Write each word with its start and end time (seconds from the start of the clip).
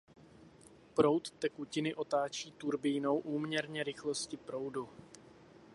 Proud 0.93 1.31
tekutiny 1.31 1.95
otáčí 1.95 2.51
turbínou 2.51 3.17
úměrně 3.17 3.83
rychlosti 3.83 4.37
proudu. 4.37 4.89